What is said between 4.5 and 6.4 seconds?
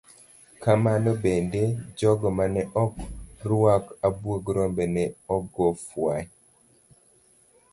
rombe ne ogo fwai.